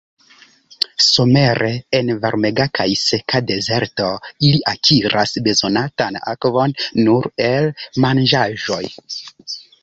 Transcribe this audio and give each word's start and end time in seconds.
Somere 1.07 1.67
en 1.97 2.07
varmega 2.23 2.65
kaj 2.79 2.87
seka 3.01 3.41
dezerto 3.51 4.07
ili 4.49 4.63
akiras 4.71 5.35
bezonatan 5.49 6.19
akvon 6.33 6.75
nur 7.05 7.31
el 7.51 7.71
manĝaĵoj. 8.07 8.83